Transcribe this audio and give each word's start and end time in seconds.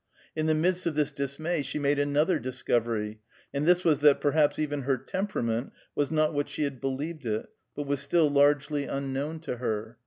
In 0.35 0.47
the 0.47 0.55
midst 0.55 0.87
of 0.87 0.95
this 0.95 1.11
dismay 1.11 1.61
she 1.61 1.77
made 1.77 1.99
another 1.99 2.39
discovery, 2.39 3.19
and 3.53 3.67
this 3.67 3.83
was 3.83 3.99
that 3.99 4.19
perhaps 4.19 4.57
even 4.57 4.81
her 4.81 4.97
temperament 4.97 5.73
was 5.93 6.09
not 6.09 6.33
what 6.33 6.49
she 6.49 6.63
had 6.63 6.81
believed 6.81 7.23
it, 7.23 7.47
but 7.75 7.85
was 7.85 7.99
still 7.99 8.27
largely 8.27 8.85
unknown 8.85 9.41
to 9.41 9.57
her. 9.57 9.99